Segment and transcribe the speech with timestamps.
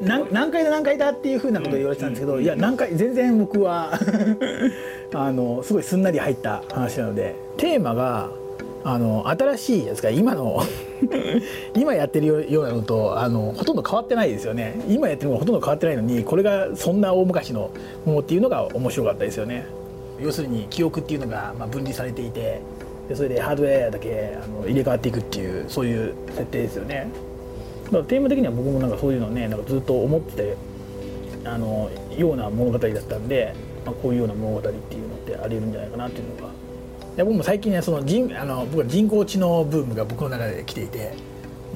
[0.00, 3.98] 何何回だ何回だっていうふうなことを言われてたんですけどいや何回全然僕は
[5.14, 8.30] あのすごいすんなり入った話なのでテーマが
[8.82, 10.62] あの新しいやつが今の
[11.76, 14.80] 今やってるようなのとあのほとんど変わってないですよね。
[14.88, 17.70] 今やってるのがほとんど変わってないのにこれがそんな大昔の
[18.06, 19.66] ものっていうのが面白かったですよね。
[20.22, 22.60] 要するに記憶っていうのがまあ分離されていて
[23.08, 27.08] でそれでハードウェアだけあの入れ替わっていくっていうそういう設定ですよね。
[27.12, 27.29] だ
[27.90, 30.56] からテーマ的には僕もなんかそういうのねなんかずっと思ってて
[31.44, 33.54] あのような物語だったんで、
[33.84, 36.52] まあ、こういうような物語っていうのってあり得るんじゃないかなっていうのが
[37.16, 41.14] で僕も最近ねその人あの僕は人工知能ブームが僕の中で来ていて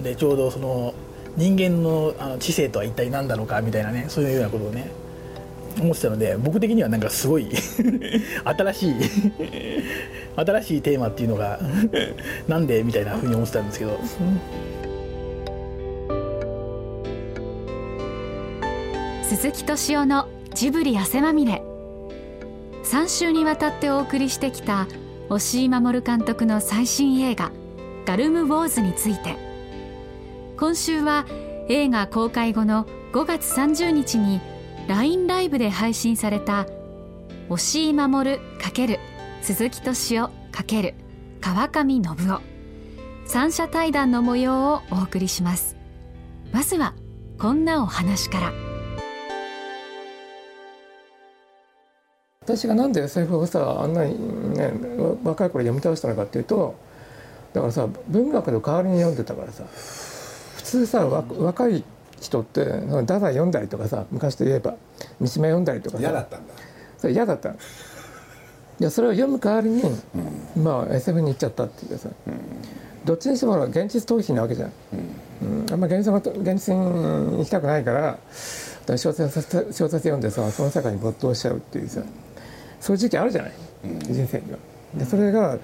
[0.02, 0.94] でちょうどその
[1.36, 4.90] 人間のあの知性とは一体何だろうかみたいなねそういうようなことをね
[5.80, 7.50] 思ってたので僕的にはなんかすごい
[8.44, 8.94] 新しい
[10.36, 11.58] 新しいテーマっていうのが
[12.46, 13.98] なんでみたいなふうに思ってたんですけど。
[19.44, 21.62] 鈴木敏夫のジブリ汗まみれ。
[22.82, 24.86] 3週にわたってお送りしてきた
[25.28, 27.52] 押井守監督の最新映画
[28.08, 29.36] 「ガルム・ウォーズ」について。
[30.56, 31.26] 今週は
[31.68, 34.40] 映画公開後の5月30日に
[34.88, 36.64] LINE ライブで配信された
[37.50, 38.98] 押井守×
[39.42, 40.94] 鈴木敏夫×
[41.42, 42.40] 川上信夫。
[43.26, 45.76] 三者対談の模様をお送りします。
[46.50, 46.94] まずは
[47.38, 48.63] こんなお話から。
[52.44, 54.72] 私がなんで SF をさあんなにね
[55.24, 56.74] 若い頃読み倒したのかっていうと
[57.52, 59.64] だからさ文学の代わりに読んでたからさ
[60.56, 61.84] 普通さ若い
[62.20, 64.76] 人って太宰読んだりとかさ昔といえば
[65.20, 66.54] 三島読んだりとかさ嫌だったんだ。
[66.98, 67.50] それ嫌だった。
[67.50, 67.54] い
[68.80, 69.82] やそれを読む代わりに、
[70.56, 72.34] うん、まあ SF に行っちゃったっていうかさ、うん、
[73.04, 74.72] どっちにしても現実逃避なわけじゃん、
[75.42, 78.18] うん、あんま現実現実に行きたくないから
[78.96, 82.02] 小説小説読んでさその世界に没頭しちゃうっていうさ、
[82.84, 83.52] そういう時期あるじゃない、
[83.82, 84.58] 人生には。
[84.94, 85.58] でそれが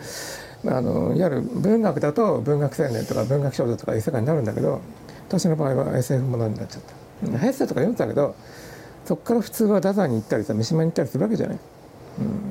[0.64, 4.80] あのいわゆる文学だと文学青年とか文学少女とかいう世界になるんだけど
[5.28, 7.38] 私の場合は SF ものになっちゃった。
[7.38, 8.34] ヘッセとか読んでたけど
[9.04, 11.58] そこから普通は太宰に行ったりさ三島に行ったりするわけじゃない、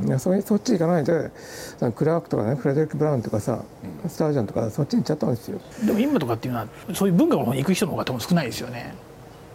[0.06, 1.32] うん、そそっち行かないで
[1.96, 3.64] クラークとかねフレデリック・ブラウンとかさ
[4.08, 5.60] スタージャンとかそっちに行っちゃったんですよ。
[5.84, 8.94] でも今とかっていうのはそういう文学の方に行く人の方が多分少ないですよね。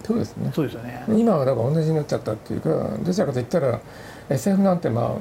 [0.04, 0.50] そうですね。
[0.54, 1.04] そうですよね。
[1.08, 3.81] 今はだから同じになっちゃったっていうかどちらかといったら
[4.28, 5.14] SF なんてまあ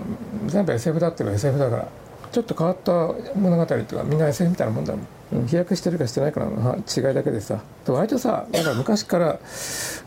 [0.47, 1.87] 全部 SF だっていうか SF だから
[2.31, 2.91] ちょっと変わった
[3.37, 4.93] 物語とかみんな SF みたいなもんだ。
[4.93, 7.59] もん飛躍してるかしてないかの違いだけでさ。
[7.87, 9.39] 割とさだから昔から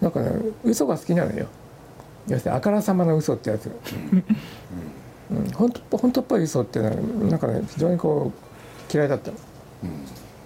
[0.00, 0.30] なんかね
[0.64, 1.46] 嘘が好きなのよ。
[2.28, 3.70] 要するにあからさまな嘘ってやつ。
[5.30, 6.90] うん、本当本当っぽい嘘っていうの
[7.24, 9.36] はなんかね非常にこう嫌いだったの、
[9.82, 9.90] うん、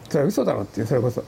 [0.09, 1.23] それは嘘だろっていうそれこそ。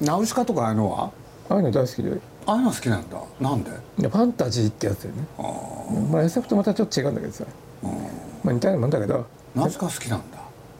[0.00, 1.10] ナウシカとかああいうのは？
[1.48, 2.20] ああいうの大好きで。
[2.46, 3.18] ああいうの好きなんだ。
[3.40, 3.70] なんで？
[3.70, 5.26] ファンタジーってやつだよね
[6.10, 7.44] まあ SF とまたちょっと違うんだけどさ。
[8.44, 9.26] まあ似たようなもんだけど。
[9.54, 10.38] ナウシカ好きなんだ。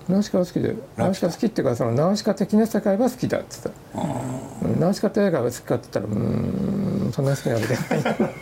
[0.09, 0.77] ナウシカは好きで。
[0.97, 4.81] ナウシカ好きっていうかそのナウシカ的な世界は好きだって言った。
[4.81, 8.35] ナウシカって映画が好きかって言ったらうんそんな好きなわけじゃない。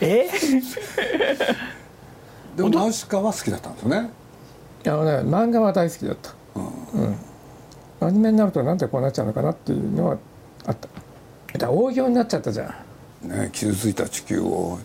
[0.00, 0.30] え？
[2.56, 4.10] でもナウシカは好きだったんですね。
[4.86, 10.18] あのね漫画は大好きだった、うん、アニメになるとなんでこうなっちゃうのかなっていうのは
[10.66, 11.58] あった。
[11.58, 12.74] だ大行になっちゃったじゃ
[13.24, 13.28] ん。
[13.28, 14.78] ね傷ついた地球を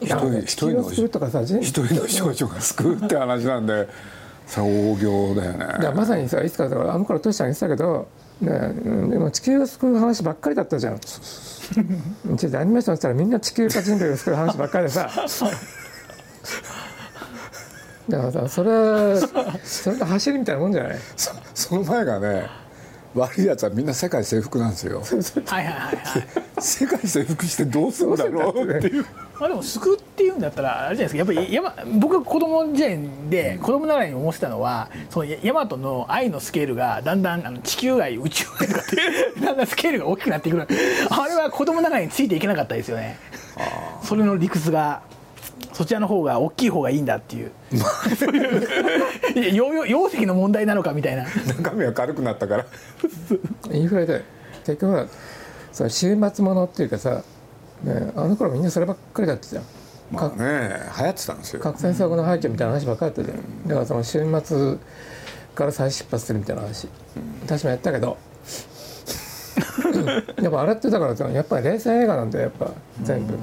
[0.00, 3.88] 一人一人の一人の少女が救うって話なんで
[4.46, 5.66] さ大行だよね。
[5.80, 8.08] いやまさにさいつかあの頃トシちゃん言ってたけど、
[8.40, 8.50] ね、
[9.10, 10.98] でも地球を救う話ばっかりだったじゃん。
[10.98, 15.08] ちょっとアニメーションしたらみんな地球か人類を救う話ばっかりでさ。
[18.08, 19.20] だからさそれ
[19.62, 20.98] それと走りみたいなもんじゃない？
[21.16, 22.48] そその前がね
[23.14, 25.00] 悪いやつはみんな世界征服なんですよ。
[25.46, 26.49] はいはいはいはい。
[26.60, 29.06] 世界征服してどうするんだろうっていう。
[29.38, 31.32] まあでも救うっていうんだったらあれじゃないですか。
[31.32, 32.98] やっぱり山僕が子供時代
[33.28, 38.96] で子供ながらに思ってたのはそのヤマトの愛のスケールがだんだんあの地球外宇宙外とかって
[39.40, 40.66] だんだんスケールが大きくなっていくあ
[41.26, 43.18] れは子供ながらについていけなかったですよね。
[44.02, 45.02] それの理屈が
[45.72, 47.52] そちらの方が大きい方がいいんだっていう。
[49.54, 51.24] 容容積の問題なのかみたいな。
[51.56, 52.66] 中身は軽くなったから。
[53.72, 54.22] インフレで
[54.66, 55.06] 結局は
[55.72, 57.22] その週末ものっていうかさ、
[57.82, 59.64] ね、あの頃みんなそればっかりだったじゃん。
[60.10, 61.60] まあね流行ってたんですよ。
[61.60, 64.76] 核戦争後の廃墟みたいな話ばっかりだったじゃん、うん、だからその週末
[65.54, 68.16] から再出発するみたいな話、うん、私もやったけど。
[70.40, 72.72] やっぱあれってだからやっぱり冷戦映画なんだよやっぱ
[73.02, 73.34] 全部、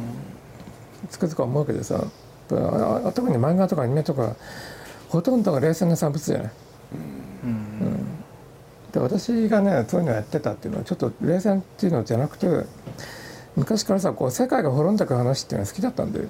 [1.09, 2.03] つくづく思うけどさ。
[2.47, 4.35] 特に漫画とかアニメとか
[5.09, 6.51] ほとんどが冷戦の産物じゃない。
[7.43, 7.56] うん、
[8.97, 12.47] で私がねそういうのやってたっていうのはちょっと冷戦っていうのじゃなくて
[13.55, 16.25] 昔からさこう世界が滅んでく話っていうのは好きだったんだよ、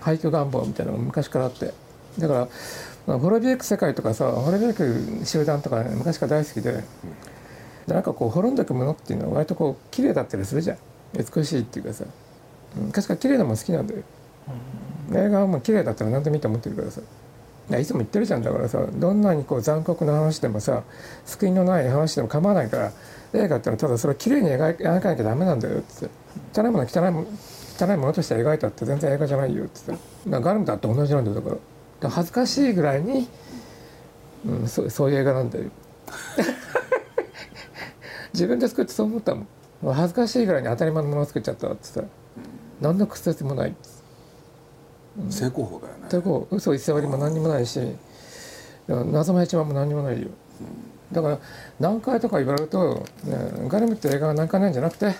[0.00, 1.72] 廃墟願望みたいなのが昔からあって。
[2.18, 2.48] だから
[3.06, 6.84] まあ滅びゆく世界とかさ滅びゆく集団とか、ね、昔から大好きで。
[7.86, 10.78] でなんかこう滅んでくものっていうのは割とこう綺麗だったりするじゃん。
[11.14, 12.04] 美しいっていうかさ。
[12.76, 12.84] うん。
[12.86, 14.02] 昔から綺麗なもん好きなんだよ。
[15.14, 17.00] 映画はもう綺麗だったら何でもいいと思ってるからさ
[17.78, 18.42] いつも言ってるじゃん。
[18.42, 20.82] だからさどんなにこう残酷な話でもさ
[21.24, 22.92] 救いのない話でも構わないから
[23.34, 26.08] 映画ってのはただそれを綺麗に描かなきゃダメなんだよって。
[26.54, 27.26] 汚いもの汚いも
[27.78, 29.80] 汚いものとして描いたって全然映画じゃないよって。
[29.86, 31.56] 言ってガルムだって同じなんだよだか
[32.00, 32.10] ら。
[32.10, 33.28] 恥ずかしいぐらいに、
[34.46, 35.66] うん、そうそういう映画なんだよ。
[38.34, 39.94] 自分で作ってそう思ったもん。
[39.94, 42.06] 恥ずかしいぐらいに当たり前のものを作っちゃったって言ったら
[42.80, 44.01] 何の屈折もないって。
[45.30, 46.08] 成功法だよね。
[46.08, 47.80] でこう嘘偽りも何にもないし
[48.88, 50.28] 謎も一番も何にもないよ。
[51.12, 51.38] だから
[51.78, 53.36] 何回とか言われると、ね、
[53.68, 55.14] ガルムって映画が難解なんじゃなくて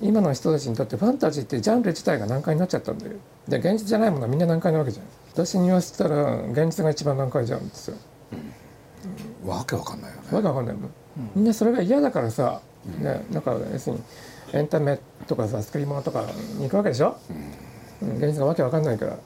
[0.00, 3.12] 今の人たちにとってファンタジーってジャンル自体が難解になっちゃったんだよ。
[3.48, 5.06] で現実じゃないものはみんな難解なわけじゃん。
[5.32, 7.96] 私に言わせたら現実が一番難解じゃんですよ
[9.44, 10.22] わけわかんないよね。
[10.32, 10.90] わけわかんないもん、
[11.36, 12.60] みんなそれが嫌だからさ、
[12.98, 14.02] ね、なんか要するに
[14.52, 14.98] エンタメ
[15.28, 17.49] とかさ作り物とかに行くわけでしょ、うん
[18.02, 19.12] 現実がわけわかんないから。
[19.12, 19.22] だか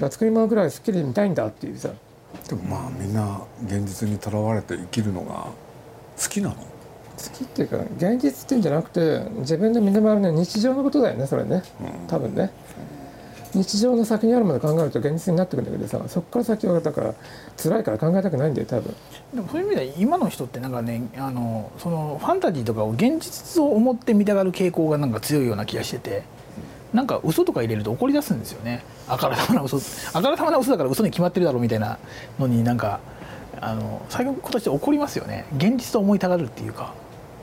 [0.00, 1.90] ら作り物ぐらいすっきり見たいんだっていうさ。
[2.48, 5.46] でもまあみんな現実にとらわれて生きるのが
[6.20, 6.54] 好きなの？
[6.54, 6.60] 好
[7.32, 11.62] きっていうか現実っていうんじゃなくて自分の身の回りの日常のことだよねそれね。
[12.08, 12.50] 多分ね。
[13.54, 17.14] 日常の先にあるものを考えると現実になってくるんだけどさそこから先はだから
[17.56, 18.94] 辛いから考えたくないんだよ多分。
[19.32, 26.24] でもそういう意味では今の人ってなんかねあのそのファンタジーとかを現実を思って見たがる傾向がなんか強いような気がしてて
[26.94, 28.84] なんか嘘とか入れると怒り出すんですよね。
[29.08, 29.78] あからさまな嘘。
[30.16, 31.98] あからさまな嘘だから嘘に決まってるだろうみたいな。
[32.38, 33.00] のになんか
[33.60, 35.44] あの最後として怒りますよね。
[35.56, 36.94] 現実と思いたがるっていうか。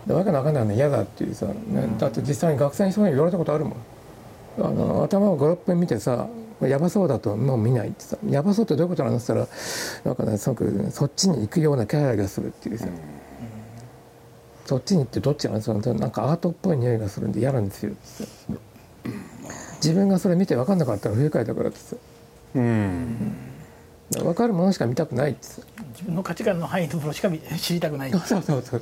[0.07, 1.53] でわけのわかんないの嫌だっていうさ、ね
[1.99, 3.75] だって実際に学生にそういうの言われたことあるもん。
[4.59, 6.27] あの頭を56分見てさ
[6.61, 8.17] やばそうだともう見ないってさ。
[8.29, 9.51] やばそうってどういうことなのって言った
[10.05, 12.87] らなんかねすごくそっちに行くような気配がするっていうさ、
[14.65, 18.23] そっちに行ってどっちなのなんかアートっぽい匂いがするんで嫌なんですよってさ
[19.83, 21.95] 自分がそれ見て分かんなかったら不愉快だからってさ。
[22.55, 23.35] うん。
[24.11, 25.61] 分かるものしか見たくないってさ。
[25.93, 28.11] 自分の価値観の範囲のものしか見知りたくない。
[28.13, 28.81] そうそうそうそう。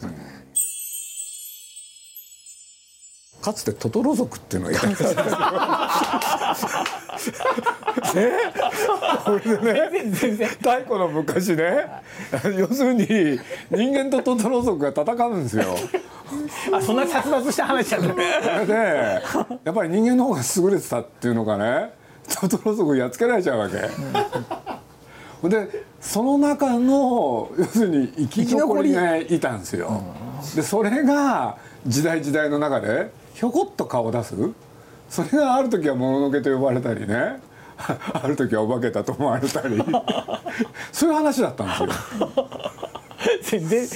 [3.41, 4.87] かつてトトロ族っていうのがいた。
[4.87, 5.15] んですよね。
[9.23, 11.87] これでね太古の昔ね。
[12.57, 13.05] 要するに
[13.71, 15.63] 人間とトトロ族が戦うんですよ
[16.73, 18.13] あそんな殺伐した話じゃな
[18.65, 18.73] で
[19.63, 21.93] やっぱり人間の方が優れてたっていうのがね
[22.29, 23.77] トトロ族やっつけられちゃうわけ。
[25.47, 30.03] でその中の要するに生き残りがいたんですよ。
[30.55, 34.35] でそれが時代時代の中でひょこっと顔を出す
[35.09, 37.39] それがある時はもののけと呼ばれたりね
[38.21, 39.81] ある時はお化けだと思われたり。
[40.91, 41.89] そういう話だったんですよ。
[43.41, 43.87] 全然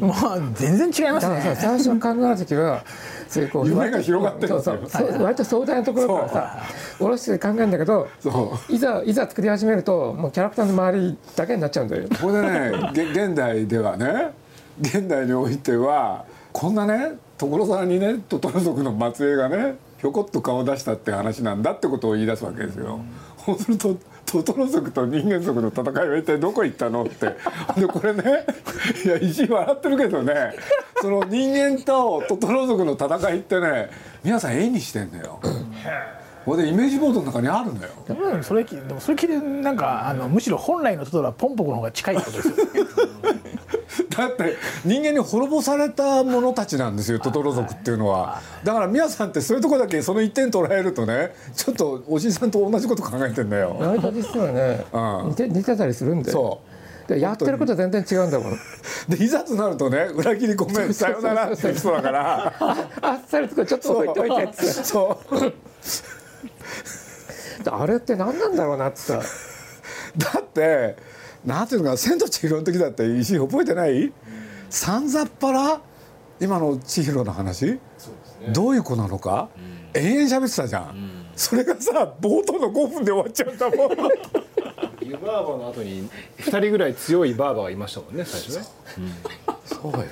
[0.00, 0.14] もう
[0.54, 2.84] 全然違いますだからさね最初考える時は
[3.28, 5.00] そういうこう夢が広がってるんそうですよ。
[5.00, 5.22] そうそう。
[5.24, 6.56] 割と壮大なところからさ
[6.98, 12.04] 下ろして考えるんだけどそいざいざ作り始めるともうキャラクターの周りだけになっちゃうんだよ。
[12.20, 14.32] これでねげ現代ではね
[14.80, 23.00] 現代においてはこんなね所沢にねトトロ族の末裔がねひょこっと顔を出したって話なんだってことを言い出すわけですよ。
[23.44, 27.26] そうするとトトロ族と人間族の戦いは一体どこ行ったのって
[27.80, 28.44] でこれね
[29.04, 30.34] いや石井笑ってるけどね
[31.00, 33.88] その人間とトトロ族の戦いってね
[34.24, 35.40] 皆さん絵にしてんだよ。
[36.44, 37.92] これでイメージボードの中にあるんだよ。
[38.08, 42.54] うんそれきでもそれ聞いてなんかあのむしろ本来のトトロはポンポコの方が近いってことですよ
[44.16, 48.40] だって人間に滅ぼされた者たちなんですよトトロ族っていうのは。
[48.64, 53.76] だから皆さんってそういうとこだけその一点捉えるとねちょっとおじいさんと同じこと考えてんだよ。
[53.78, 54.84] 割と実はね。
[54.92, 55.28] うん。
[55.30, 58.52] 似て似てたりするんだよそでやってることは全然違うんだもん。
[58.52, 58.56] う
[59.08, 62.52] でいざとなるとね裏切りごめんさよならって人だから。
[63.00, 64.62] あっさりとかちょっと置いといてって。
[64.64, 65.34] そう。
[67.64, 69.20] であれって何なんだろうなってさ。
[70.16, 70.96] だって
[71.46, 74.12] なんていうのかな千と千尋の時だって石井覚えてない？
[74.68, 75.80] さんざっぱら
[76.40, 77.78] 今の千尋の話？
[78.52, 79.48] どういう子なのか、
[79.94, 83.90] 延々喋ってたじゃん、それがさ冒頭の5分で終わっちゃうんだもん。
[85.00, 88.64] 湯バーバの後に2人ぐらい強いバーバがいましたもんね最初ね。
[89.64, 90.04] そうよ。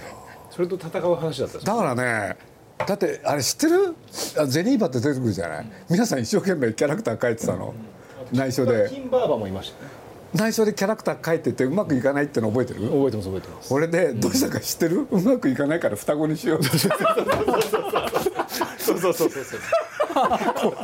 [0.50, 2.36] それと戦う話だっただからね
[2.86, 3.94] だってあれ知ってる？
[4.38, 7.74] あゼニーバって出てくるじゃない、皆さん一生懸命キャラクター描いてたの、
[8.32, 8.88] 内緒で。
[8.88, 9.90] 金バーバもいましたね
[10.34, 12.80] 内緒でキャラクター描いててうまくいかないっての覚えてる？
[12.80, 13.68] 覚えてます覚えてます。
[13.68, 16.64] これでどうしたか知ってる、うまくいかないから双子にしよう。
[16.64, 16.88] そ
[18.94, 19.60] うそうそうそうそう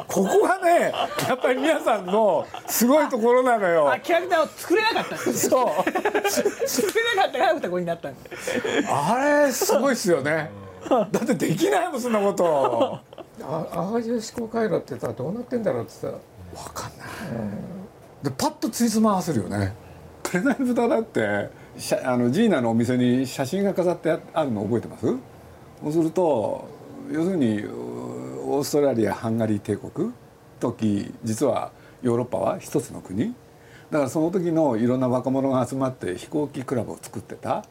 [0.08, 0.92] ここがね
[1.28, 5.84] やっぱり皆さんのすごいところなのよあキャラクターを作れなかったんですよそう
[6.66, 10.50] 作れなかったから双子になったんですあれすごいっすよね
[10.88, 12.98] だってできないもんそんなこと
[13.42, 16.14] あああいう思考回路ってさどうなってんだろうってさわ
[16.74, 17.08] かんない、
[18.22, 19.74] でパッとついつま合わせるよね。
[20.22, 21.60] プレナイ豚だって。
[22.04, 25.06] あのジーナのお店に写真が飾ってあるの覚えてます？
[25.06, 26.68] そうすると
[27.10, 30.10] 要するにオーストラリアハンガリー帝国？
[30.58, 31.70] 時実は
[32.02, 33.34] ヨーロッパは一つの国。
[33.90, 37.64] だからその時のいろんな若者が集まって飛行機クラブを作ってた。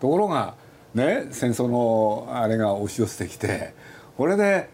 [0.00, 0.56] ところが
[0.94, 3.72] ね戦争のあれが押し寄せてきて
[4.18, 4.68] これで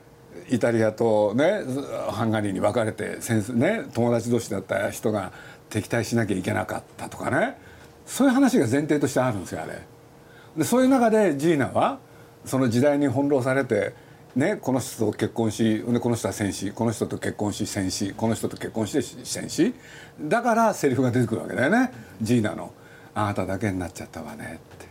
[0.50, 1.62] イタリアとね
[2.10, 5.32] ハンガリーに分かれて戦争ね友達同士だった人が
[5.68, 7.56] 敵対しなきゃいけなかったとかね。
[8.04, 9.86] そういう話が前提としてあるんですよあれ。
[10.56, 12.00] でそういう中でジーナは
[12.44, 13.94] その時代に翻弄されて、
[14.34, 19.72] ね、この人と結婚しこの人は戦死この人と結婚し戦死この人と結婚して戦死。
[20.20, 22.72] だからセリフが出てくるわけだよねジーナの
[23.14, 24.89] 「あなただけになっちゃったわね」って。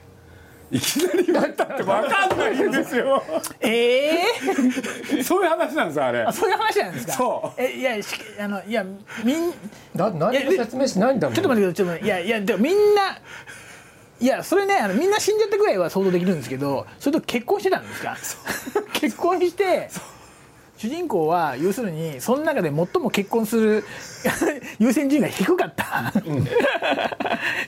[0.71, 3.23] いきなり言われたって分かんないんですよ。
[3.59, 4.19] え
[5.17, 6.21] えそういう話なんですよあれ。
[6.21, 7.13] あそういう話なんですか？
[7.13, 7.61] そう。
[7.61, 8.85] えいやしあのいや
[9.23, 9.51] みん
[9.95, 11.35] だ何も説明しないんだもん。
[11.35, 12.05] ちょっと待ってくださいちょっと待って。
[12.05, 13.17] いやいやでもみんな
[14.21, 18.17] いやそれねあのみんな死んじゃったぐらいは想像できるんですけどそれと結婚してたんですか？
[18.93, 19.89] 結婚して
[20.79, 23.83] 主人公は要するにその中で最も結婚する
[24.79, 26.13] 優先順位が低かった、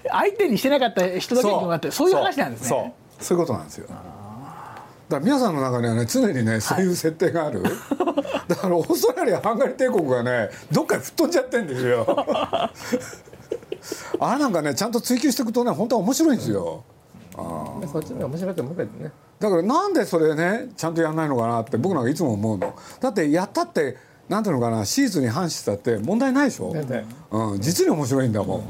[0.10, 2.10] 相手にしてなかった人だけになってそう。
[2.10, 2.68] いう話なんですね。
[2.70, 2.78] そ
[3.20, 3.24] う。
[3.24, 3.88] そういうことなんですよ。
[3.90, 4.04] だか
[5.10, 7.64] ら皆さんの中にはね常にねそういう設定がある、
[8.48, 12.06] だからオーストラリアハンガリー帝国がねどっかに吹っ飛んじゃってんですよ。
[14.20, 16.86] あれなんかねちゃんと追求していくとね本当は面白いんですよ。
[17.92, 22.76] そっちの面白いと思うけどねだからなんでそれねちゃんとやんないのかなって僕なんかいつも思うの。
[23.00, 23.98] だってやったって
[24.30, 27.06] なんていうのかなシーズンに反してたって問題ないでしょ、全然。
[27.32, 28.64] うん、実に面白いんだもん、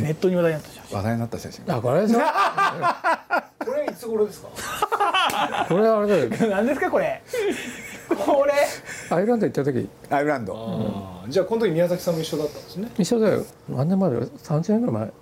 [0.00, 1.64] ネットに話題になったじゃん話題になった写真。
[1.74, 2.18] あこれでしょ
[3.64, 4.48] これいつ頃ですか？
[5.68, 6.50] これあれだよ。
[6.50, 7.22] 何ですかこれ？
[8.08, 8.52] これ？
[9.16, 9.88] アイルランド行った時。
[10.10, 10.54] アイルランド。
[10.54, 11.30] あー。
[11.30, 12.88] じゃあこの時宮崎さんも一緒だったんですね。
[12.98, 13.44] 一緒だよ。
[13.68, 15.12] 何年前だよ？30年ぐらい前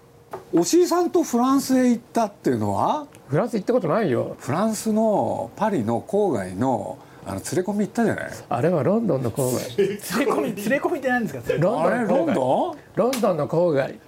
[0.52, 3.06] おしいさんとフランスへ行ったっていうのは？
[3.28, 4.36] フランス行ったことないよ。
[4.40, 8.30] フランスのパリの郊外のあの連れ込み行ったじゃない。
[8.48, 9.76] あれはロンドンの郊外。
[9.78, 9.88] 連
[10.26, 11.52] れ込み連れ込みって何ですか？
[11.56, 12.26] ロンあれロンドン？
[12.26, 13.98] の郊外ドンロンドンの郊外。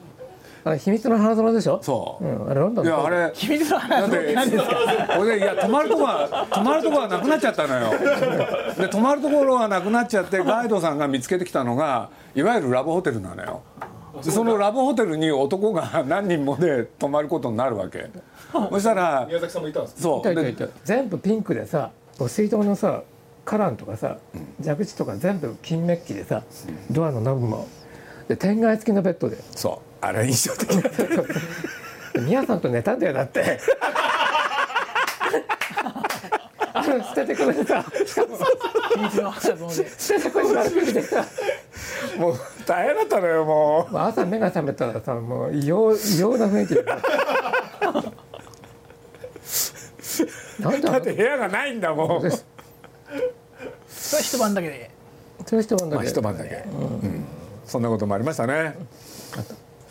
[0.65, 1.81] あれ秘密の花園でしょ？
[1.83, 4.77] そう、ん、あれロンドンいやあれ秘密のだ話って何ですか？
[5.21, 7.91] 俺いや泊まるとこが泊まるとこがなくなっちゃったのよ。
[8.79, 13.63] で泊まるところがなくなっちゃってガイドさんが見つけてきたのがいわゆるラブホテルなのよ。
[13.81, 13.87] で
[14.31, 18.11] そのラブホテルに男が 何人もで泊まることになるわけ。
[18.53, 21.91] そしたら宮崎さんもいたんですそいうたいたいでた全部ピンクでさ
[22.29, 23.03] 水筒のさ
[23.45, 24.19] 花壇とかさ
[24.63, 26.43] 蛇口とか全部金メッキでさ
[26.91, 27.67] ドアのノブも。
[28.29, 29.37] で天蓋付きのベッドで。
[29.57, 30.05] そう。
[30.05, 30.69] あれ印象的。
[30.69, 33.59] だったで宮さんと寝たんだよだって。
[36.75, 37.85] あの捨ててくれてさ。
[38.09, 38.25] 捨
[40.15, 41.25] ててくれてさ。
[42.19, 43.99] もう大変だったのよもう。
[43.99, 46.85] 朝目が覚めたらさもう異様異様な雰囲気で。
[50.61, 52.31] なんだだって部屋がないんだもん。
[52.31, 54.91] それは一晩だけで。
[55.47, 57.25] そういう人なんだまあ一晩だけ、うん、
[57.65, 58.77] そんなこともありましたね。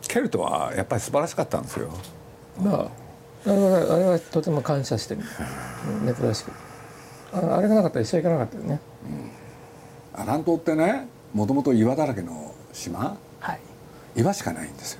[0.07, 1.89] ケルトはやっぱり素晴らしかったんですよ。
[2.61, 2.87] まあ
[3.45, 5.21] あれはあれはとても感謝してる、
[6.05, 6.51] うん、珍しく。
[7.33, 8.79] ああれがなかったら一緒行かなかったよね。
[10.13, 13.17] アラン島ってねもともと岩だらけの島？
[13.39, 13.59] はい。
[14.15, 14.99] 岩しかないんですよ、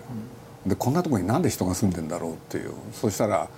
[0.65, 2.73] でこんなところになんで人が住んでんだろうっていう。
[2.93, 3.49] そしたら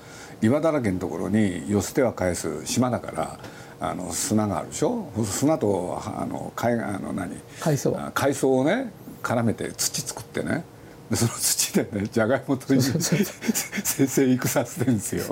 [0.41, 3.39] 岩だらけのところに寄せては返す島だから
[3.79, 5.05] あの砂があるでしょ？
[5.24, 7.38] 砂とあの海岸あの何？
[7.60, 7.96] 海藻。
[7.98, 8.91] あ海藻をね
[9.22, 10.65] 絡めて土作ってね。
[11.12, 12.79] でその土でねじゃがいもと生
[14.08, 15.24] 成育させてるんですよ。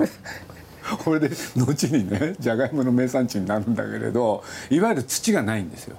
[1.04, 5.96] これで後にねじゃがいもの名産地になるんだけれどいわゆる土がないんですよ。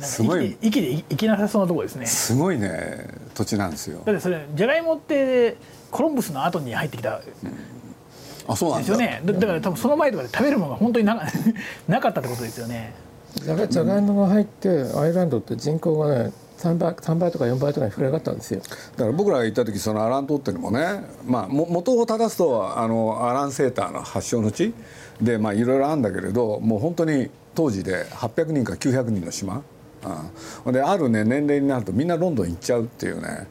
[0.00, 0.56] すごい。
[0.60, 2.06] 息生きなさそうなとこですね。
[2.06, 3.06] すごいね。
[3.34, 4.00] 土地なんですよ。
[4.04, 5.56] だってそれじゃがいもって
[5.90, 7.20] コロンブスの後に入ってきた。
[8.48, 8.86] あそうなんだ。
[8.86, 9.22] ですよね。
[9.24, 11.26] だだから多分その前とかで食べるものが本当になか
[11.88, 12.94] なかったってことですよね。
[13.34, 18.60] じゃがじゃがいもが入ってアイルランドって人口がね3倍 ,3 倍とか4倍とかに膨れ上がったんですよ。
[18.60, 18.66] だ
[18.98, 24.72] から僕らが行った時そのアラン島っていうのもね、まあ、も元を正すとあのアランセーターの発祥の地。
[25.20, 29.62] でまあいろいろあるんだけれどもう本当に当時で800人か900人の島、
[30.64, 33.46] うん、であるね年齢になるとみんなロンドン行っちゃうっていうね、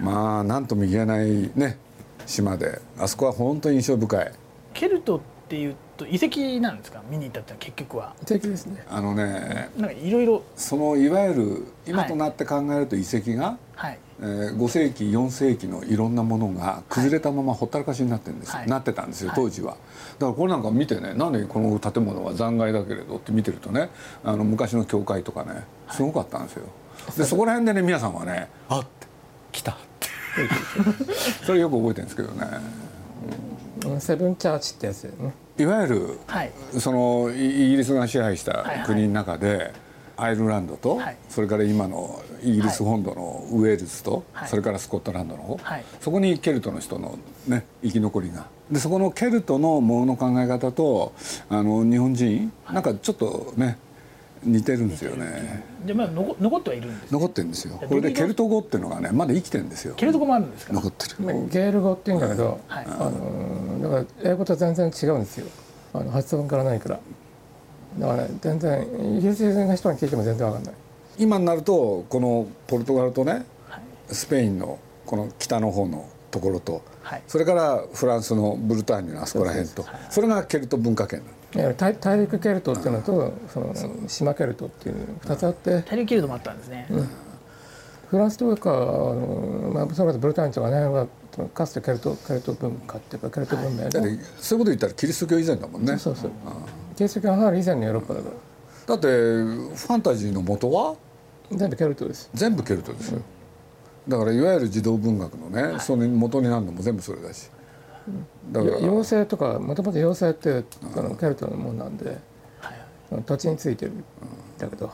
[0.00, 1.78] まあなんとも言えないね
[2.26, 2.80] 島で。
[2.98, 4.32] あそこは本当に印象深い。
[4.74, 7.02] ケルトっていうと遺跡なんですか？
[7.10, 8.14] 見に行ったって結局は。
[8.20, 8.84] 素敵ですね。
[8.88, 10.42] あのねなんかいろいろ。
[10.56, 13.98] そのいわゆる今となって考えると遺跡が、はい。
[14.20, 18.50] えー5世紀4世紀のいろんなものが崩れたままほったらかしになってるんです。
[18.50, 18.68] よ、はい。
[18.68, 19.36] なってたんですよはい。
[19.36, 23.90] 当時は、だからこれなんか見てねなんでこの建物は残骸だけれどって見てるとね
[24.24, 26.64] あの昔の教会とかねすごかったんですよ、
[27.16, 29.06] でそこら辺でね皆さんはね「あっ!」て
[29.52, 30.08] 来たって。
[31.46, 32.46] それよく覚えてるんですけどね。
[33.86, 34.00] うん。
[34.00, 36.52] セブンチャーチってやつだよねいわゆるはい。
[36.78, 38.86] そのイイギリスが支配したはいはい。
[38.86, 39.72] 国の中で、
[40.16, 41.16] アイルランドと、はい。
[41.28, 44.48] それから今のイギリス本土のウェールズと、はい。
[44.48, 45.84] それからスコットランドの方、はい。
[46.00, 48.46] そこにケルトの人の、ね、生き残りが。
[48.70, 51.14] でそこのケルトのものの考え方と
[51.48, 53.78] あの日本人なんかちょっとね
[54.42, 55.62] 似てるんですよね。
[55.84, 57.78] でまあ残残ってはいるんです残ってるんですよ。
[57.80, 59.94] やこれでケルト語っていうのがねまだ生きてるんですよ。
[59.94, 61.16] ケルト語もあるんですか残ってる。
[61.20, 62.86] まあゲール語って言うんだけど、はい。
[62.86, 65.46] あのだから英語と全然違うんですよ。
[65.94, 67.00] あの発音からないから。
[67.98, 70.74] だから、ね、全然イギリスの人に聞いても全然わかんない。
[71.18, 73.44] 今になるとこのポルトガルとね
[74.08, 77.22] スペインのこの北の方のところと、はい。
[77.26, 81.20] それからフランスのブルターニュのあそこら辺とそれがケルト文化圏。
[81.20, 83.74] なのいや大大陸ケルトっていうのとその
[84.06, 85.82] 島ケルトっていう2つあって。
[85.82, 86.86] 大陸ケルトもあったんですね、
[88.10, 91.06] フランスとかあの、まあ、それこそブルターニュとかねは
[91.54, 95.96] かつてケルトケルト文化っていうかケルト文明で、だってそういうこと言ったらキリスト教以前だもんね。
[95.96, 96.30] そうそう
[96.96, 98.34] キリスト教が入る以前のヨーロッパだから。
[98.86, 100.96] だってファンタジーの元は？
[101.50, 102.28] 全部ケルトです。
[102.34, 103.22] 全部ケルトですよ、
[104.06, 107.48] だからいわゆる児童文学のね、その元になるのも全部それだし、
[108.52, 110.64] 妖精とかもともと妖精って
[110.96, 112.18] あのケルトのもんなんで、
[113.08, 114.04] その土地についてるん
[114.58, 114.90] だけど、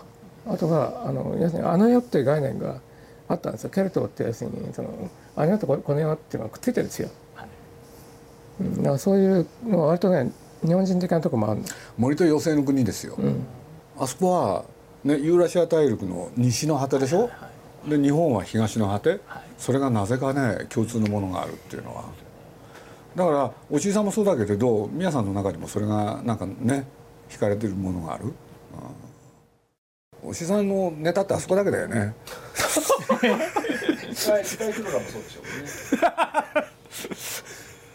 [0.46, 2.80] あとはあの要するにあの世っていう概念が
[3.28, 3.70] あったんですよ。
[3.70, 7.08] ケルトって要するにそのあの世とここの世っていうのがくっついてるんですよ、
[8.60, 8.76] うん。
[8.76, 10.30] だからそういうのは割とね
[10.62, 11.66] 日本人的なとこもあるの。
[11.98, 13.18] 森と妖精の国ですよ、
[13.98, 14.64] あそこは、
[15.04, 17.30] ね、ユーラシア大陸の西の果てでしょ、
[17.88, 19.20] で日本は東の果て、
[19.58, 22.04] それがなぜかね共通のものがあるっていうのは
[23.14, 26.86] だからおじいさんもそうだけれど皆さんの中にもそれがなんかね
[27.28, 28.24] 惹かれてるものがある、
[30.24, 32.14] うん、おじいさんのネタってあそこだけだよね。
[34.14, 35.50] スカイスカイクロラもそうでしょうね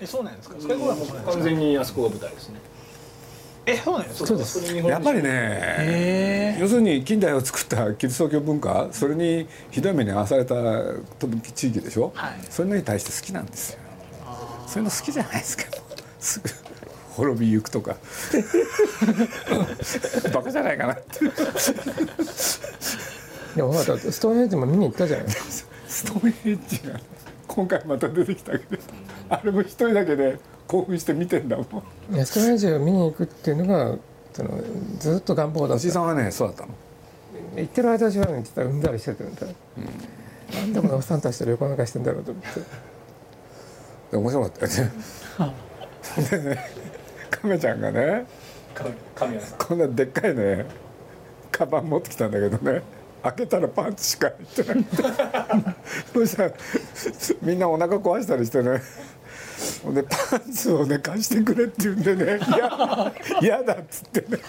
[0.01, 0.55] えそうなんですか？
[0.59, 1.31] スカイコラもそうなんですか？
[1.33, 2.59] 完全にあそこが舞台ですね。
[3.65, 4.27] えそうなんですか？
[4.27, 4.61] そうです。
[4.61, 10.55] すやっぱりねへ要するに近代を作ったキリスト教文化それにひどい目に遭わされた
[11.53, 12.39] 地域でしょ、はい。
[12.49, 13.79] そういうのに対して好きなんですよ
[14.69, 15.63] そういうの好きじゃないですか
[16.19, 16.47] すぐ
[17.15, 17.95] 滅びゆくとか。
[20.31, 21.19] バカじゃないかなって。
[23.55, 25.27] でもほらだってストーンヘッジも見に行ったじゃない。
[25.87, 26.99] ストーンヘッジが
[27.47, 28.63] 今回また出てきたけど
[29.29, 31.65] あれも一人だけで 興奮して見てんだもん。
[32.15, 33.97] いやストーンヘッジを見に行くっていうのが
[34.33, 34.61] その
[34.99, 35.75] ずっと願望だった。
[35.75, 36.69] おじいさんはねそうだったの。
[37.57, 39.33] 行ってる間中はね実はうんざりしてたん。
[39.33, 39.47] だ、
[40.53, 42.49] なんでこのおっさんたちと旅行なんかしてんだろうと思って
[44.11, 44.91] で面白かったよね。
[46.29, 46.69] でね
[47.29, 48.25] 亀ちゃんがね。
[49.57, 50.65] こんなでっかいね
[51.51, 52.81] カバン持ってきたんだけどね。
[53.21, 55.03] 開けたらパンツしか入ってなくて。
[56.13, 56.51] そしたら
[57.41, 58.81] みんなお腹壊したりしてね。
[59.93, 64.41] でパンツをね貸してくれって言うんでね「いや嫌だ」っつってね。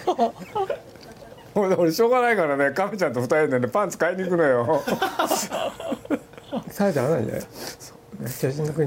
[1.53, 4.85] ほんで俺しょうがないからね亀ちゃんと二人でねパンツ買いに行くのよ。
[6.71, 7.45] されたらないんじゃない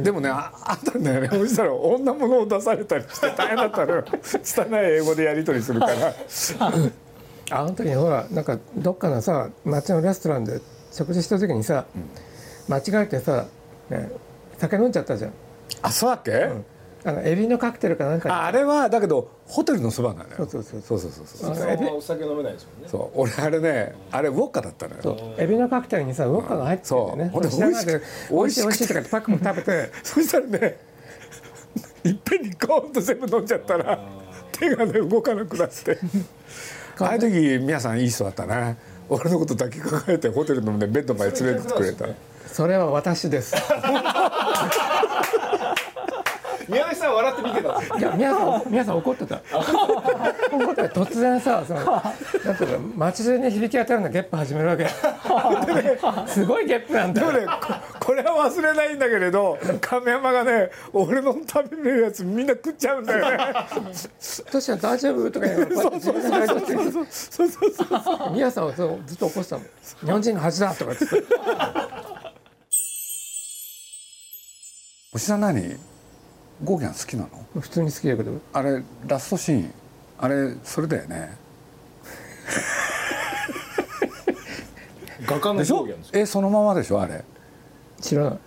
[0.04, 4.06] でもねああったんだよねそしたら女物を出されたりして大変だったのよ。
[4.22, 6.14] 拙い英語でやり取りするから。
[7.52, 11.86] あの時にほらなんかどっかのさ街のレストランで食事した時にさ、
[12.70, 13.48] 間違えてさ、
[13.90, 14.12] ね、
[14.58, 15.34] 酒飲んじゃったじゃん。
[15.82, 16.52] あそうだっけ、
[17.06, 18.36] あのエビのカクテルかなんかに。
[18.36, 20.36] ああれはだけどホテルのそばなのよ。
[20.38, 21.00] そうそうそうそう。
[21.00, 22.90] そうそうそうあさんはお酒飲めないですもんね。
[22.90, 23.22] そう。
[23.22, 25.18] 俺あれねあれウォッカだったのそう。
[25.18, 27.28] よエビのカクテルにさウォッカが入っててね、そう。
[27.30, 29.92] ほんで知らないで美味しい美味しく美味しいとかってパックも食べて。
[30.04, 30.78] そしたらね
[32.06, 34.00] いっぺんにゴーンと全部飲んじゃったら
[34.52, 35.98] 手がね動かなくなって。
[37.00, 38.78] ああいう時皆さんいい人だったね
[39.10, 42.08] 俺のこと抱きかかえてホテルの、ね、ベッドまで連れてってくれた。
[42.48, 43.56] それは私です
[46.68, 47.78] 宮根さん笑って見てた。
[47.78, 49.36] んですよいや皆さん皆さん怒ってた。
[49.36, 51.02] 怒ってた。
[51.02, 52.00] 突然さそのな
[52.54, 54.88] んていうか街中に響き渡るようなゲップ始めるわけ。
[56.28, 57.22] すごいゲップなんだ。
[57.22, 63.54] よでもねここれは忘れないんだけれど亀山がね俺の食べるやつみんな食っちゃうんだよね。
[64.52, 65.32] トシは大丈夫？
[65.32, 71.06] とか言うやって自分で大丈夫って言うそうそうそう宮さんはそうずっと怒ってたもん日本人の恥だとか言って
[75.14, 75.78] おしさん何
[76.64, 77.30] ゴーギャン好きなの？
[77.62, 78.32] 普通に好きだけど。
[78.54, 79.74] あれラストシーン。
[80.18, 81.36] あれそれだよね。
[85.26, 85.88] 画家のでしょ？
[86.14, 87.02] えそのままでしょ？
[87.02, 87.24] あれ。
[88.02, 88.40] 知らない。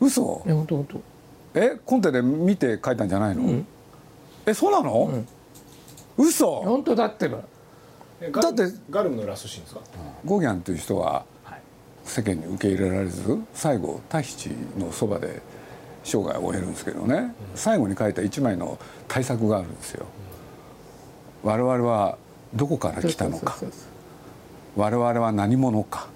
[0.00, 0.42] 嘘？
[0.46, 0.86] いや本当本
[1.54, 3.66] 当えコンテで見て書いたんじゃないの、ん。
[4.46, 5.24] えそうなの、
[6.16, 6.62] 嘘。
[6.62, 7.38] 本当だってば。
[8.20, 9.80] だってガルムのラストシーンですか？
[10.24, 11.24] ゴーギャンという人は
[12.04, 15.42] 世間に受け入れられず最後タヒチのそばで
[16.08, 20.06] 生涯を終えるんですけどね、最後に書いた一枚の大作があるんですよ。
[21.42, 22.16] 我々は
[22.54, 23.56] どこから来たのか。
[24.76, 26.08] 我々は何者か。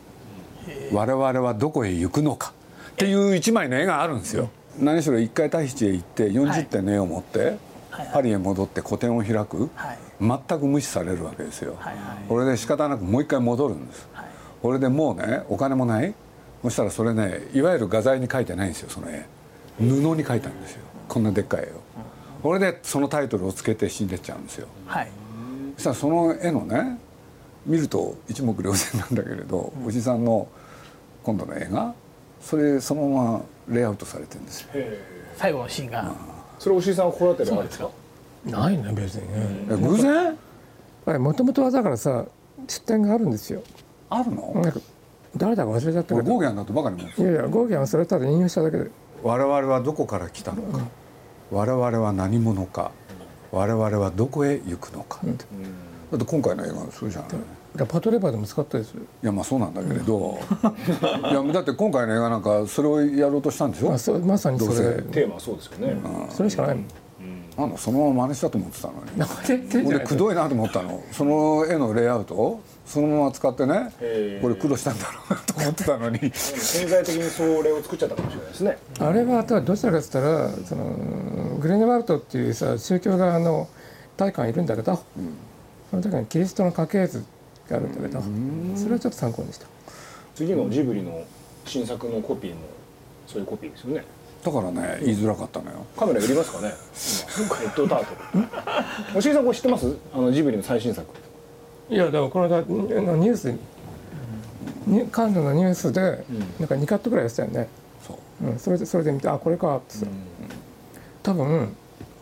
[0.92, 2.52] 我々はどこへ行くのか。
[2.92, 4.50] っていう一枚の絵があるんですよ。
[4.78, 7.59] 何しろ一回タヒチへ行って40点の絵を持って
[8.12, 9.98] パリへ戻って個展を開く、はい。
[10.20, 11.76] 全く無視されるわけですよ。
[12.28, 14.09] これで仕方なくもう一回戻るんです。
[14.12, 14.26] はい。
[14.62, 16.14] これでもうねお金もない。
[16.62, 19.26] そしたらそれねいわゆる画材に描いてないんですよその絵
[19.88, 20.82] 布に描いたんですよ。
[21.08, 21.68] こんなでっかい絵を。
[22.42, 24.68] これでそのタイトルをつけて死んでっちゃうんですよ。
[24.86, 25.08] はい。
[25.76, 26.98] そしたらその絵のね
[27.64, 30.48] 見ると一目瞭然なんだけれど、おじさんの
[31.22, 31.94] 今度の絵が
[32.40, 34.68] それそのままレイアウトされてるんですよ。
[35.36, 36.12] 最後のシーンが。
[36.58, 37.90] それ押井さんは心当たりあるんですか？
[38.44, 39.66] ないね別にね。
[39.70, 40.36] え偶然？
[41.20, 42.24] もともとはだからさ
[42.66, 43.62] 出典があるんですよ。
[44.10, 44.52] あるの？
[44.56, 44.80] なんか
[45.36, 46.16] 誰だか忘れちゃったけど。
[46.16, 48.90] 俺ゴーギャンだとばかりいやいやゴーギャンはそれただ引用しただけで
[49.22, 50.80] 我々はどこから来たのか、
[51.50, 52.90] 我々は何者か。
[53.50, 55.20] 我々はどこへ行くのか。
[55.24, 55.44] って、
[56.11, 57.26] だって今回の映画そうじゃな
[57.85, 60.38] いパトレーバーでも使ったですよいやまあそうなんだけれど、
[61.30, 63.92] いやだって今回の映画なんかそれをやろうとしたんでしょ？
[63.92, 64.82] あそうまさにそどうせ。
[64.82, 65.96] れテーマはそうですよね、
[66.30, 66.85] それしかないもん。
[67.56, 69.87] あのそのまま真似したと思ってたのに。
[69.88, 71.02] 俺くどいなと思ったの。
[71.12, 72.35] その絵のレイアウト？
[72.35, 73.92] をそのまま使ってね
[74.42, 76.18] これ苦労したんだろうなと思ってたのに。
[76.34, 78.78] 潜在的にそれを作っちゃったかもしれないですね。
[78.98, 83.68] あれはただどちらかっつったらそのグレネワルトっていうさ宗教側の
[84.16, 85.02] 大官いるんだけど、
[85.90, 87.24] その時にキリストの家系図
[87.68, 88.22] があるんだけど、
[88.76, 89.66] それをちょっと参考にした。
[90.34, 91.24] 次のジブリの
[91.64, 92.60] 新作のコピーも
[93.26, 94.04] そういうコピーですよね。
[94.44, 95.86] だからね言いづらかったのよ。
[95.96, 96.74] カメラ売りますかね。
[97.46, 98.44] 今レッドタートル。
[99.18, 99.96] 押井さんこれ知ってます？
[100.12, 101.06] あのジブリの最新作
[101.92, 103.52] いやだからこの間あのニュース
[104.87, 106.24] にカンヌのニュースで
[106.59, 107.68] なんか2カットぐらいやってたよね、
[108.00, 108.46] そう。
[108.46, 110.07] うん、それでそれで見てあこれかってさ、
[111.22, 111.76] 多分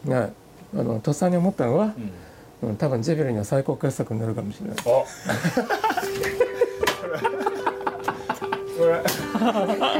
[0.04, 0.32] ね
[0.74, 1.94] あのとっさに思ったのは、
[2.62, 4.76] うん、多分ジブリの最高傑作になるかもしれない。
[4.82, 5.06] こ
[8.80, 9.00] れ。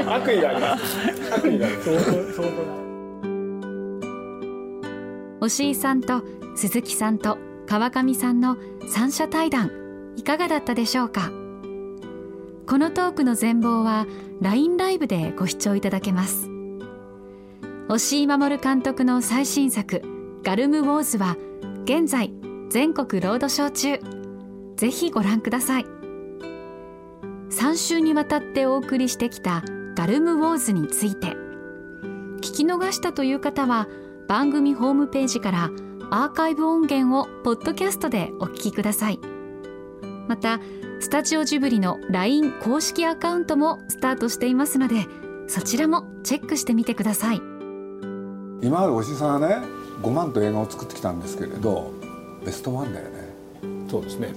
[0.05, 0.83] 悪意があります。
[1.33, 1.89] 悪意があります。
[5.39, 6.21] 押井さんと
[6.57, 7.37] 鈴木さんと
[7.71, 9.71] 川上さんの三者対談
[10.17, 11.31] いかがだったでしょうか？
[12.67, 14.07] このトークの全貌は
[14.41, 16.49] LINE ライブでご視聴いただけます。
[17.87, 20.01] 押井守監督の最新作
[20.43, 21.37] 「ガルム・ウォーズ」は
[21.85, 22.33] 現在
[22.67, 23.99] 全国ロードショー中。
[24.75, 25.85] ぜひご覧ください。
[27.51, 29.63] 3週にわたってお送りしてきた
[29.95, 31.37] 「ガルム・ウォーズ」について。
[32.41, 33.87] 聞き逃したという方は
[34.27, 35.69] 番組ホームページから
[36.13, 39.19] アーカイブ音源をポッドキャストでお聞きください。
[40.27, 40.59] また
[40.99, 45.07] スタジオジブリの LINE 公式アカウントもスタートしていますので
[45.47, 47.37] そちらもチェックしてみてください。
[48.61, 49.55] 今までおしさんはね
[50.01, 51.93] 5万と映画を作ってきたんですけれど
[52.45, 53.31] ベストワンだよね。
[53.89, 54.33] そうですね、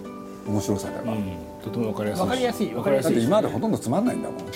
[0.46, 1.16] 面白さでは、
[1.62, 4.40] とてもわかりやすいわかりやすいわかりやだってすい今までほとんどつまんないんだもん。
[4.40, 4.52] い や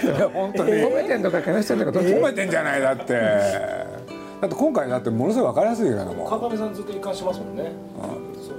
[0.32, 0.72] 本当に。
[0.72, 3.14] 褒めてんのかけなしてんのかどっち褒めてんじゃないだって。
[4.40, 6.24] だって今回だってものすごい分かりやすい映画だも。
[6.24, 7.72] ん川上さんずっと一貫してますもんね、
[8.34, 8.58] そう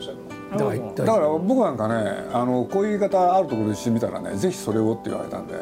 [0.52, 1.06] だから。
[1.06, 5.54] だから僕なんかねあのこういう言い方あるところでしてみたらねぜひそれをって言われたんで、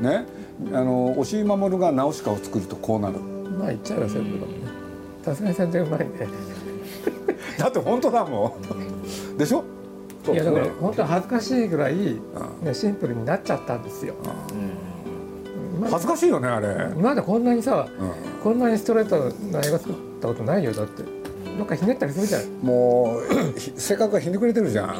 [0.00, 0.26] ね。
[0.72, 3.18] あの押井守がナウシカを作るとこうなる。
[3.18, 4.64] まあ言っちゃえばそういうことだもん。
[4.64, 4.68] ね
[5.24, 6.06] さすがに宣伝うまいね。
[7.58, 8.56] だって本当だも
[9.32, 9.36] ん。
[9.36, 9.64] でしょ？
[10.32, 11.96] いやだから本当は恥ずかしいぐらい、
[12.62, 14.32] ね、シンプルになっちゃったんですよ、今
[15.82, 18.12] 恥ずかしいよねあれ、今までこんなにさ、うん。
[18.42, 19.16] こんなにストレート
[19.50, 21.02] な映画作ったことないよだって。
[21.58, 22.42] どっかひねったりするじゃん。
[22.62, 23.20] も
[23.54, 24.96] うひ性格がひねくれてるじゃん。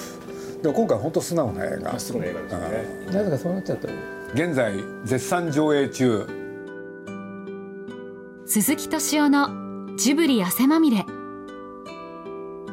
[0.62, 1.92] でも今回本当素直な映画。
[1.92, 2.66] まっすぐな映画ですよね
[3.12, 3.94] なぜかそうなっちゃったよ。
[4.34, 4.74] 現在
[5.04, 6.26] 絶賛上映中。
[8.46, 11.04] 鈴木敏夫のジブリ汗まみれ。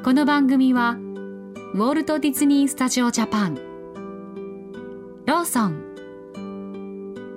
[0.03, 0.97] この番組は
[1.73, 3.56] ウォルト・ディズニー・スタジオ・ジャパン。
[5.25, 5.82] ローソン